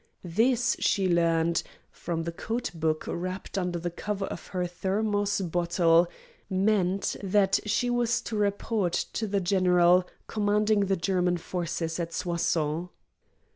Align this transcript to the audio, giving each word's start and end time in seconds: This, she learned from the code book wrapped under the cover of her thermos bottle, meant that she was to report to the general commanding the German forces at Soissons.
This, 0.25 0.75
she 0.79 1.07
learned 1.07 1.61
from 1.91 2.23
the 2.23 2.31
code 2.31 2.71
book 2.73 3.03
wrapped 3.07 3.55
under 3.55 3.77
the 3.77 3.91
cover 3.91 4.25
of 4.25 4.47
her 4.47 4.65
thermos 4.65 5.41
bottle, 5.41 6.07
meant 6.49 7.15
that 7.21 7.59
she 7.67 7.87
was 7.91 8.19
to 8.21 8.35
report 8.35 8.93
to 9.13 9.27
the 9.27 9.39
general 9.41 10.07
commanding 10.25 10.87
the 10.87 10.97
German 10.97 11.37
forces 11.37 11.99
at 11.99 12.13
Soissons. 12.13 12.89